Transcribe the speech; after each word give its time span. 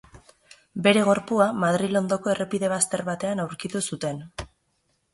Bere 0.87 1.03
gorpua 1.07 1.47
Madril 1.65 2.01
ondoko 2.01 2.33
errepide 2.35 2.73
bazter 2.75 3.07
batean 3.13 3.47
aurkitu 3.49 3.87
zuten. 3.93 4.29